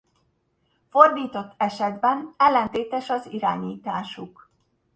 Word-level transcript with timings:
Fordított 0.89 1.53
esetben 1.57 2.33
ellentétes 2.37 3.09
az 3.09 3.25
irányításuk. 3.31 4.49